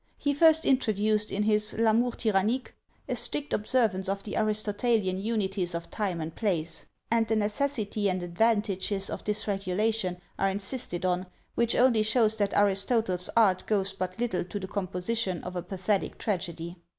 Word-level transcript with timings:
He 0.17 0.33
first 0.33 0.65
introduced, 0.65 1.29
in 1.29 1.43
his 1.43 1.73
"L'Amour 1.77 2.13
Tyrannique," 2.13 2.73
a 3.07 3.15
strict 3.15 3.53
observance 3.53 4.09
of 4.09 4.23
the 4.23 4.35
Aristotelian 4.35 5.19
unities 5.19 5.75
of 5.75 5.91
time 5.91 6.19
and 6.19 6.33
place; 6.35 6.87
and 7.11 7.27
the 7.27 7.35
necessity 7.35 8.09
and 8.09 8.23
advantages 8.23 9.11
of 9.11 9.23
this 9.23 9.47
regulation 9.47 10.17
are 10.39 10.49
insisted 10.49 11.05
on, 11.05 11.27
which 11.53 11.75
only 11.75 12.01
shows 12.01 12.35
that 12.37 12.55
Aristotle's 12.57 13.29
art 13.37 13.67
goes 13.67 13.93
but 13.93 14.17
little 14.17 14.43
to 14.43 14.59
the 14.59 14.67
composition 14.67 15.43
of 15.43 15.55
a 15.55 15.61
pathetic 15.61 16.17
tragedy. 16.17 16.77